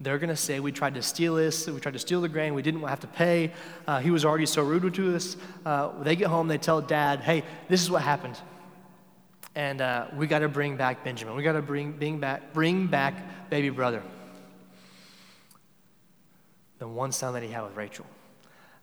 [0.01, 2.55] they're going to say, We tried to steal this, we tried to steal the grain,
[2.55, 3.53] we didn't have to pay.
[3.87, 5.37] Uh, he was already so rude to us.
[5.65, 8.39] Uh, they get home, they tell dad, Hey, this is what happened.
[9.55, 11.35] And uh, we got to bring back Benjamin.
[11.35, 14.03] We got to bring, bring, back, bring back baby brother.
[16.79, 18.07] The one son that he had with Rachel.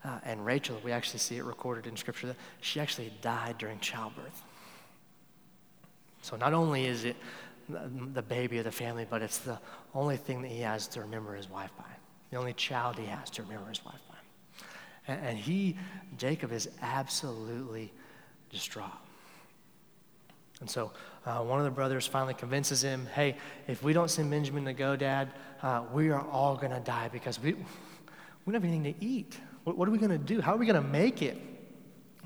[0.03, 3.79] Uh, and Rachel, we actually see it recorded in Scripture that she actually died during
[3.79, 4.43] childbirth.
[6.21, 7.15] So not only is it
[7.67, 9.59] the baby of the family, but it's the
[9.93, 11.85] only thing that he has to remember his wife by.
[12.31, 14.15] The only child he has to remember his wife by.
[15.07, 15.77] And, and he,
[16.17, 17.91] Jacob, is absolutely
[18.51, 18.91] distraught.
[20.61, 20.91] And so
[21.25, 23.35] uh, one of the brothers finally convinces him, hey,
[23.67, 27.09] if we don't send Benjamin to go, Dad, uh, we are all going to die
[27.11, 27.65] because we, we
[28.45, 29.37] don't have anything to eat.
[29.63, 30.39] What, what are we going to do?
[30.39, 31.37] How are we going to make it?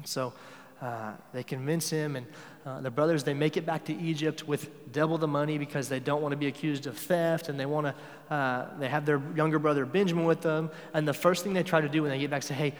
[0.03, 0.33] So
[0.81, 2.25] uh, they convince him, and
[2.65, 5.99] uh, the brothers they make it back to Egypt with double the money because they
[5.99, 8.33] don't want to be accused of theft, and they want to.
[8.33, 11.81] Uh, they have their younger brother Benjamin with them, and the first thing they try
[11.81, 12.73] to do when they get back, say, "Hey,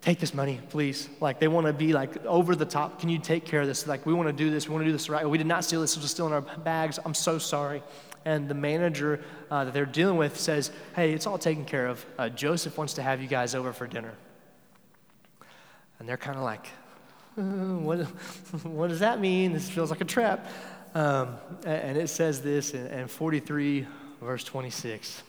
[0.00, 3.00] take this money, please." Like they want to be like over the top.
[3.00, 3.86] Can you take care of this?
[3.86, 4.68] Like we want to do this.
[4.68, 5.28] We want to do this right.
[5.28, 5.94] We did not steal this.
[5.94, 6.98] This was still in our bags.
[7.04, 7.82] I'm so sorry.
[8.24, 9.20] And the manager
[9.52, 12.04] uh, that they're dealing with says, "Hey, it's all taken care of.
[12.18, 14.14] Uh, Joseph wants to have you guys over for dinner."
[15.98, 16.68] And they're kind of like,
[17.82, 17.98] what,
[18.62, 19.52] what does that mean?
[19.52, 20.46] This feels like a trap.
[20.94, 23.86] Um, and it says this in, in 43,
[24.22, 25.22] verse 26.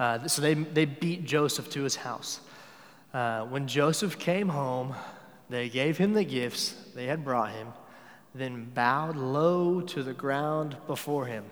[0.00, 2.40] Uh, so they, they beat Joseph to his house.
[3.14, 4.96] Uh, when Joseph came home,
[5.48, 7.68] they gave him the gifts they had brought him,
[8.34, 11.44] then bowed low to the ground before him.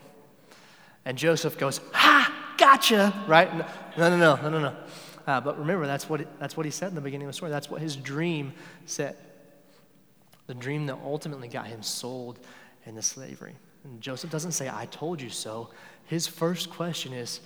[1.05, 3.55] And Joseph goes, Ha, gotcha, right?
[3.97, 4.77] No, no, no, no, no, no.
[5.27, 7.37] Uh, but remember, that's what, it, that's what he said in the beginning of the
[7.37, 7.51] story.
[7.51, 8.53] That's what his dream
[8.87, 9.17] said.
[10.47, 12.39] The dream that ultimately got him sold
[12.87, 13.55] into slavery.
[13.85, 15.71] And Joseph doesn't say, I told you so.
[16.07, 17.41] His first question is,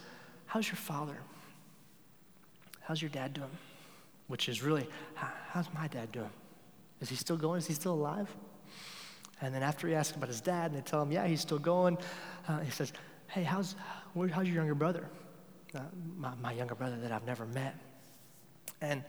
[0.47, 1.17] How's your father?
[2.83, 3.51] How's your dad doing?
[4.29, 6.31] Which is really, how's my dad doing?
[7.01, 7.59] Is he still going?
[7.59, 8.29] Is he still alive?
[9.41, 11.59] And then after he asks about his dad, and they tell him, yeah, he's still
[11.59, 11.99] going,
[12.49, 12.93] uh, he says,
[13.29, 13.75] hey, how's,
[14.13, 15.09] where, how's your younger brother?
[16.17, 17.75] My, my, younger brother that I've never met.
[18.81, 19.03] And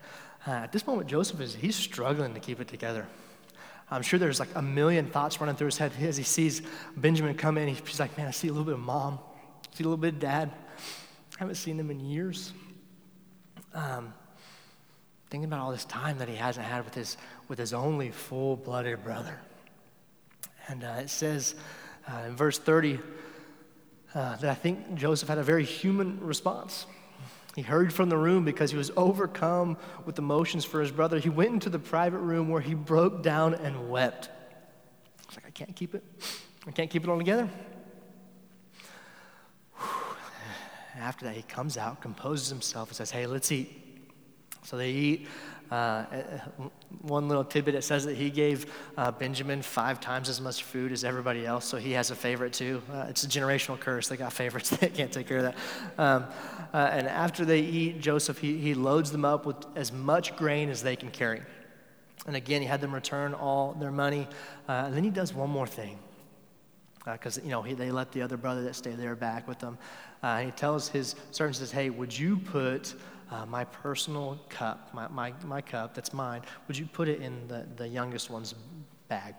[0.47, 3.05] uh, at this moment, Joseph is he's struggling to keep it together.
[3.89, 6.61] I'm sure there's like a million thoughts running through his head as he sees
[6.97, 7.67] Benjamin come in.
[7.67, 9.19] He's like, man, I see a little bit of mom,
[9.71, 10.51] I see a little bit of dad.
[11.35, 12.53] I haven't seen them in years.
[13.73, 14.13] Um,
[15.29, 17.17] thinking about all this time that he hasn't had with his,
[17.49, 19.37] with his only full blooded brother.
[20.67, 21.55] And uh, it says
[22.07, 22.99] uh, in verse 30
[24.15, 26.87] uh, that I think Joseph had a very human response.
[27.55, 31.19] He hurried from the room because he was overcome with emotions for his brother.
[31.19, 34.29] He went into the private room where he broke down and wept.
[35.27, 36.03] He's like, I can't keep it.
[36.67, 37.49] I can't keep it all together.
[40.97, 43.69] After that, he comes out, composes himself, and says, Hey, let's eat.
[44.63, 45.27] So they eat.
[45.71, 46.05] Uh,
[47.01, 50.91] one little tidbit it says that he gave uh, Benjamin five times as much food
[50.91, 52.81] as everybody else, so he has a favorite too.
[52.91, 54.07] Uh, it's a generational curse.
[54.07, 55.55] They got favorites, they can't take care of that.
[55.97, 56.25] Um,
[56.73, 60.69] uh, and after they eat, Joseph, he, he loads them up with as much grain
[60.69, 61.41] as they can carry.
[62.27, 64.27] And again, he had them return all their money.
[64.67, 65.99] Uh, and then he does one more thing
[67.05, 69.59] because uh, you know he, they let the other brother that stayed there back with
[69.59, 69.77] them.
[70.23, 72.95] Uh, he tells his servants, says, "Hey, would you put
[73.35, 77.47] uh, my personal cup, my, my, my cup that's mine, would you put it in
[77.47, 78.55] the, the youngest one's
[79.09, 79.35] bag?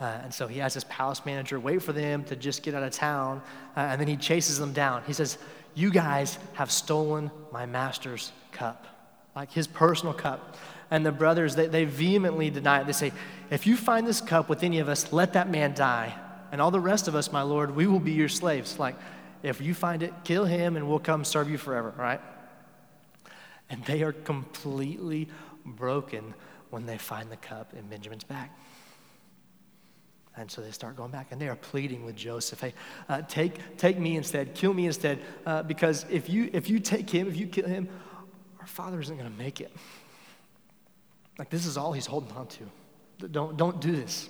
[0.00, 2.82] Uh, and so he has his palace manager wait for them to just get out
[2.82, 3.40] of town,
[3.76, 5.02] uh, and then he chases them down.
[5.06, 5.38] He says,
[5.74, 8.86] You guys have stolen my master's cup,
[9.36, 10.56] like his personal cup.
[10.90, 12.86] And the brothers, they, they vehemently deny it.
[12.86, 13.12] They say,
[13.50, 16.14] If you find this cup with any of us, let that man die.
[16.50, 18.78] And all the rest of us, my Lord, we will be your slaves.
[18.78, 18.96] Like,
[19.42, 22.20] if you find it, kill him and we'll come serve you forever, right?
[23.70, 25.28] And they are completely
[25.64, 26.34] broken
[26.70, 28.56] when they find the cup in Benjamin's back.
[30.36, 32.72] And so they start going back and they are pleading with Joseph, hey,
[33.08, 37.10] uh, take, take me instead, kill me instead, uh, because if you, if you take
[37.10, 37.88] him, if you kill him,
[38.60, 39.72] our father isn't going to make it.
[41.38, 43.28] Like, this is all he's holding on to.
[43.28, 44.28] Don't, don't do this.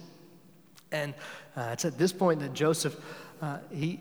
[0.93, 1.13] And
[1.57, 2.97] uh, it's at this point that Joseph,
[3.43, 4.01] uh, he,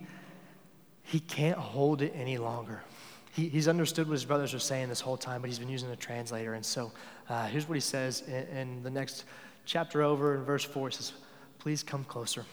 [1.08, 2.84] he can't hold it any longer.
[3.32, 5.90] He, he's understood what his brothers are saying this whole time, but he's been using
[5.90, 6.54] a translator.
[6.54, 6.92] And so
[7.30, 9.24] uh, here's what he says in, in, the next
[9.66, 10.90] chapter over in verse 4.
[10.90, 11.14] He says,
[11.60, 12.46] Please come closer.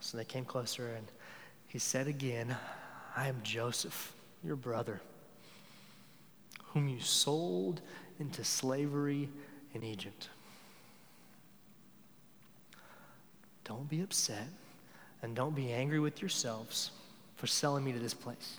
[0.00, 1.06] So they came closer, and
[1.68, 2.54] he said again,
[3.16, 4.12] I am Joseph,
[4.44, 5.00] your brother,
[6.66, 7.80] whom you sold
[8.20, 9.30] into slavery
[9.72, 10.28] in Egypt.
[13.64, 14.48] Don't be upset
[15.22, 16.90] and don't be angry with yourselves
[17.38, 18.58] for selling me to this place.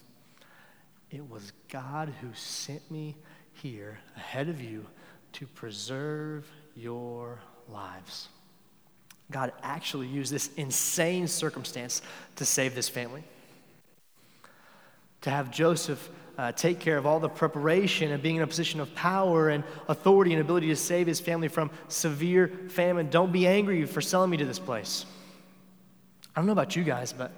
[1.12, 3.16] It was God who sent me
[3.54, 4.86] here ahead of you
[5.34, 8.30] to preserve your lives.
[9.32, 12.02] God actually used this insane circumstance
[12.38, 13.24] to save this family.
[15.22, 18.80] To have Joseph uh, take care of all the preparation and being in a position
[18.80, 23.10] of power and authority and ability to save his family from severe famine.
[23.10, 25.06] Don't be angry for selling me to this place.
[26.34, 27.34] I don't know about you guys, but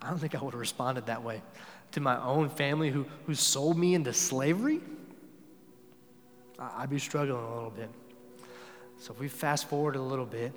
[0.00, 1.42] I don't think I would have responded that way
[1.92, 4.80] to my own family who, who sold me into slavery.
[6.58, 7.90] I'd be struggling a little bit.
[8.98, 10.52] So if we fast forward a little bit,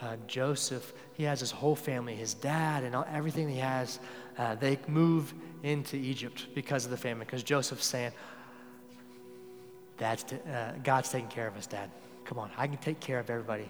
[0.00, 3.98] uh, Joseph, he has his whole family, his dad, and all, everything he has.
[4.38, 7.26] Uh, they move into Egypt because of the famine.
[7.26, 8.12] Because Joseph's saying,
[9.98, 11.90] "Dad's t- uh, God's taking care of us, Dad.
[12.24, 13.68] Come on, I can take care of everybody.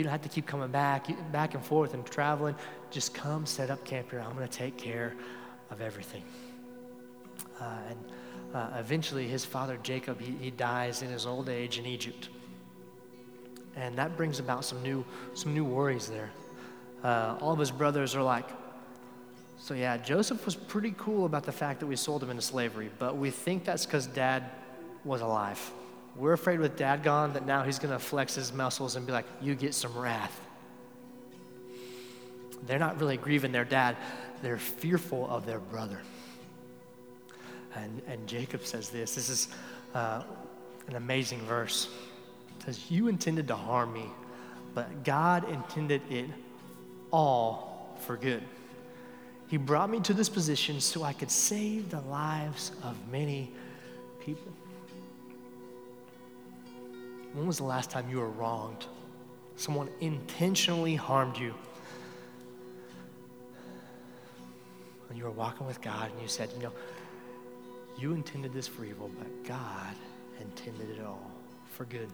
[0.00, 2.54] You don't have to keep coming back, back and forth and traveling.
[2.90, 4.20] Just come set up camp here.
[4.20, 5.14] I'm going to take care
[5.70, 6.22] of everything.
[7.60, 7.98] Uh, and
[8.54, 12.30] uh, eventually, his father Jacob, he, he dies in his old age in Egypt.
[13.76, 16.30] And that brings about some new, some new worries there.
[17.04, 18.48] Uh, all of his brothers are like,
[19.58, 22.88] so yeah, Joseph was pretty cool about the fact that we sold him into slavery,
[22.98, 24.44] but we think that's because dad
[25.04, 25.60] was alive.
[26.16, 29.12] We're afraid with dad gone that now he's going to flex his muscles and be
[29.12, 30.38] like, you get some wrath.
[32.66, 33.96] They're not really grieving their dad,
[34.42, 36.00] they're fearful of their brother.
[37.74, 39.48] And, and Jacob says this this is
[39.94, 40.22] uh,
[40.88, 41.88] an amazing verse.
[42.58, 44.06] It says, You intended to harm me,
[44.74, 46.26] but God intended it
[47.10, 48.42] all for good.
[49.48, 53.52] He brought me to this position so I could save the lives of many
[54.24, 54.52] people.
[57.32, 58.86] When was the last time you were wronged?
[59.56, 61.54] Someone intentionally harmed you.
[65.08, 66.72] When you were walking with God and you said, you know,
[67.98, 69.94] you intended this for evil, but God
[70.40, 71.30] intended it all
[71.72, 72.08] for good.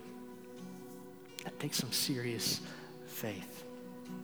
[1.44, 2.60] That takes some serious
[3.06, 3.65] faith.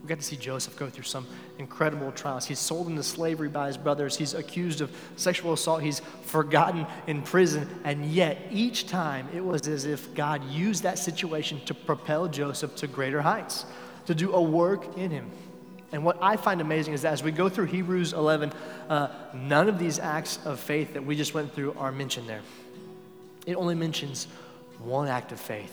[0.02, 1.26] We got to see Joseph go through some
[1.58, 2.44] incredible trials.
[2.44, 4.16] He's sold into slavery by his brothers.
[4.16, 5.82] He's accused of sexual assault.
[5.82, 7.68] He's forgotten in prison.
[7.84, 12.74] And yet, each time, it was as if God used that situation to propel Joseph
[12.76, 13.64] to greater heights,
[14.06, 15.30] to do a work in him.
[15.92, 18.52] And what I find amazing is that as we go through Hebrews 11,
[18.88, 22.40] uh, none of these acts of faith that we just went through are mentioned there.
[23.46, 24.26] It only mentions
[24.78, 25.72] one act of faith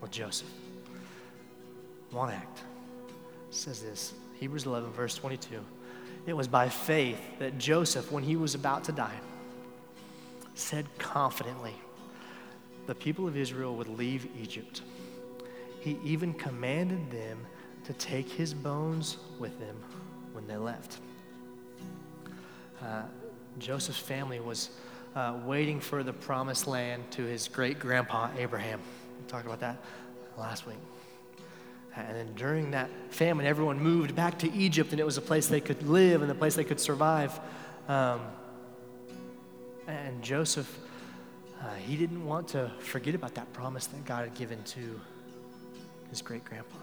[0.00, 0.48] with Joseph.
[2.10, 2.62] one act.
[3.50, 5.60] Says this Hebrews 11, verse 22.
[6.26, 9.18] It was by faith that Joseph, when he was about to die,
[10.54, 11.74] said confidently,
[12.86, 14.82] the people of Israel would leave Egypt.
[15.80, 17.38] He even commanded them
[17.84, 19.76] to take his bones with them
[20.32, 20.98] when they left.
[22.82, 23.02] Uh,
[23.58, 24.70] Joseph's family was
[25.14, 28.80] uh, waiting for the promised land to his great grandpa Abraham.
[29.20, 29.76] We talked about that
[30.36, 30.76] last week.
[31.96, 35.46] And then during that famine, everyone moved back to Egypt, and it was a place
[35.46, 37.38] they could live and a place they could survive.
[37.88, 38.20] Um,
[39.86, 40.78] and Joseph,
[41.62, 45.00] uh, he didn't want to forget about that promise that God had given to
[46.10, 46.76] his great grandpa.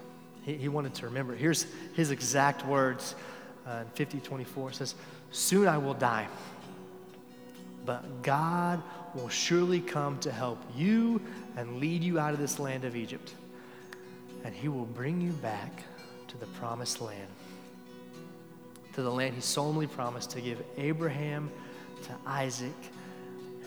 [0.44, 1.36] He, he wanted to remember.
[1.36, 3.14] Here's his exact words
[3.68, 4.70] uh, in 50 24.
[4.70, 4.96] It says,
[5.32, 6.28] Soon I will die,
[7.86, 8.82] but God
[9.14, 11.22] will surely come to help you
[11.56, 13.36] and lead you out of this land of Egypt
[14.44, 15.84] and he will bring you back
[16.28, 17.30] to the promised land,
[18.94, 21.50] to the land he solemnly promised to give Abraham,
[22.04, 22.76] to Isaac,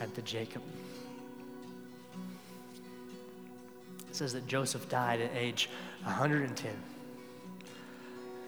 [0.01, 0.63] and to Jacob.
[4.09, 5.69] It says that Joseph died at age
[6.05, 6.73] 110.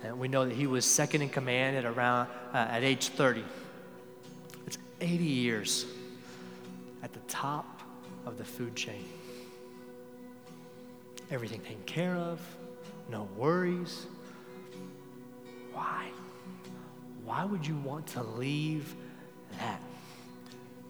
[0.04, 3.42] And we know that he was second in command at around uh, at age 30.
[4.66, 5.86] It's 80 years
[7.02, 7.80] at the top
[8.26, 9.04] of the food chain
[11.30, 12.40] everything taken care of,
[13.10, 14.06] no worries.
[15.72, 16.08] Why?
[17.24, 18.94] Why would you want to leave
[19.58, 19.80] that?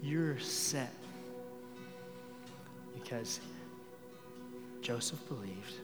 [0.03, 0.93] You're set.
[2.95, 3.41] Because
[4.81, 5.75] Joseph believed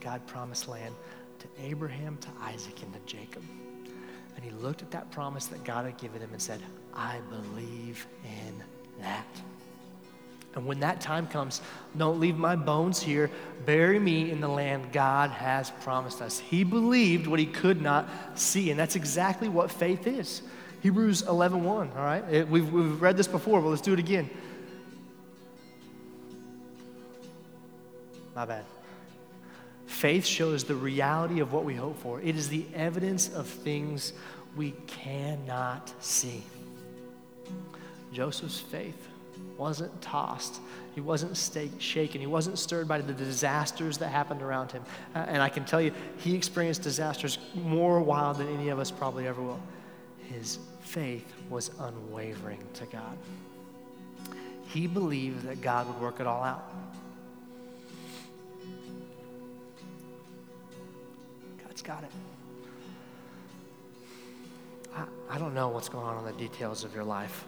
[0.00, 0.94] God promised land
[1.38, 3.42] to Abraham, to Isaac, and to Jacob.
[4.36, 6.60] And he looked at that promise that God had given him and said,
[6.92, 8.62] I believe in
[9.00, 9.26] that.
[10.54, 11.60] And when that time comes,
[11.96, 13.30] don't leave my bones here.
[13.66, 16.38] Bury me in the land God has promised us.
[16.38, 20.42] He believed what he could not see, and that's exactly what faith is.
[20.82, 22.24] Hebrews 11 1, all right?
[22.30, 24.30] It, we've, we've read this before, but let's do it again.
[28.36, 28.64] My bad.
[29.86, 34.12] Faith shows the reality of what we hope for, it is the evidence of things
[34.56, 36.42] we cannot see.
[38.12, 39.08] Joseph's faith
[39.56, 40.60] wasn't tossed.
[40.94, 41.36] He wasn't
[41.80, 42.20] shaken.
[42.20, 44.84] He wasn't stirred by the disasters that happened around him.
[45.14, 48.90] Uh, and I can tell you, he experienced disasters more wild than any of us
[48.90, 49.60] probably ever will.
[50.18, 53.18] His faith was unwavering to God.
[54.68, 56.72] He believed that God would work it all out.
[61.64, 62.10] God's got it.
[64.96, 67.44] I, I don't know what's going on in the details of your life.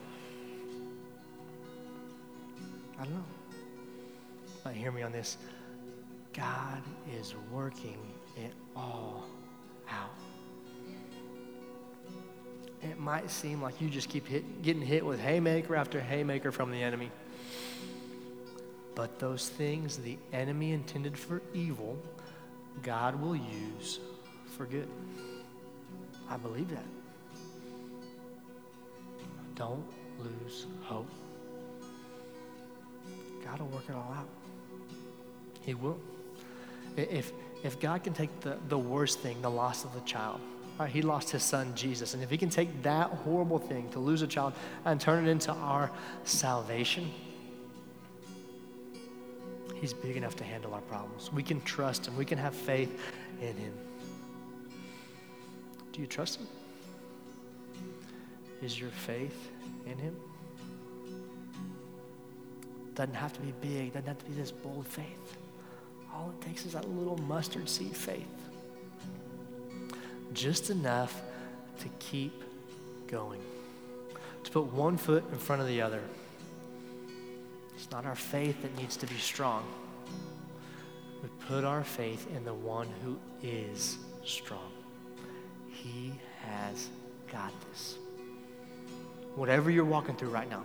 [2.99, 3.25] I don't know.
[4.65, 5.37] But hear me on this.
[6.33, 6.83] God
[7.19, 7.99] is working
[8.37, 9.25] it all
[9.91, 10.11] out.
[12.83, 16.71] It might seem like you just keep hit, getting hit with haymaker after haymaker from
[16.71, 17.11] the enemy.
[18.95, 21.99] But those things the enemy intended for evil,
[22.83, 24.01] God will use
[24.57, 24.89] for good.
[26.29, 26.85] I believe that.
[29.55, 29.85] Don't
[30.19, 31.11] lose hope.
[33.47, 34.29] God will work it all out.
[35.63, 35.99] He will.
[36.97, 37.33] If,
[37.63, 40.41] if God can take the, the worst thing, the loss of the child,
[40.79, 43.99] right, he lost his son Jesus, and if he can take that horrible thing to
[43.99, 45.91] lose a child and turn it into our
[46.25, 47.11] salvation,
[49.75, 51.33] he's big enough to handle our problems.
[51.33, 53.01] We can trust him, we can have faith
[53.41, 53.75] in him.
[55.93, 56.47] Do you trust him?
[58.63, 59.51] Is your faith
[59.87, 60.17] in him?
[62.97, 65.37] Doesn't have to be big, doesn't have to be this bold faith.
[66.13, 68.27] All it takes is that little mustard seed faith.
[70.33, 71.23] Just enough
[71.81, 72.43] to keep
[73.07, 73.41] going,
[74.45, 76.01] to put one foot in front of the other.
[77.77, 79.65] It's not our faith that needs to be strong.
[81.23, 84.73] We put our faith in the one who is strong.
[85.71, 86.89] He has
[87.31, 87.99] got this.
[89.35, 90.63] Whatever you're walking through right now,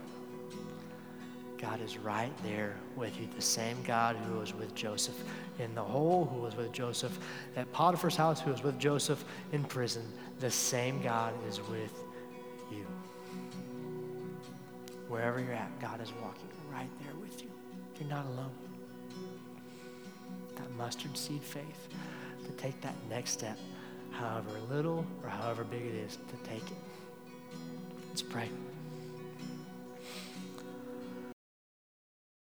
[1.61, 3.27] God is right there with you.
[3.35, 5.15] The same God who was with Joseph
[5.59, 7.19] in the hole, who was with Joseph
[7.55, 10.03] at Potiphar's house, who was with Joseph in prison.
[10.39, 11.93] The same God is with
[12.71, 12.85] you.
[15.07, 17.49] Wherever you're at, God is walking right there with you.
[17.99, 18.51] You're not alone.
[20.55, 21.89] That mustard seed faith
[22.45, 23.59] to take that next step,
[24.11, 26.77] however little or however big it is, to take it.
[28.09, 28.49] Let's pray.